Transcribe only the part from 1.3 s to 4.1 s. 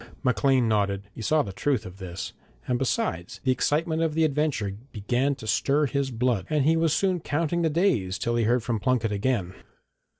the truth of this, and besides, the excitement